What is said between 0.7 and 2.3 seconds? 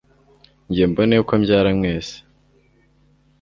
mbone uko mbarya mwese